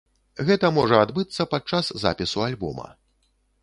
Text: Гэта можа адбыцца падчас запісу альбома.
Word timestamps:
Гэта 0.47 0.71
можа 0.77 1.03
адбыцца 1.05 1.49
падчас 1.53 1.95
запісу 2.07 2.39
альбома. 2.51 2.93